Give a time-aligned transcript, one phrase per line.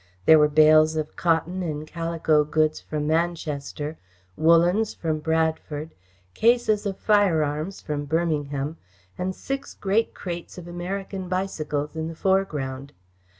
[0.25, 3.99] There were bales of cotton and calico goods from Manchester,
[4.35, 5.93] woollens from Bradford,
[6.33, 8.77] cases of firearms from Birmingham,
[9.15, 12.93] and six great crates of American bicycles in the foreground.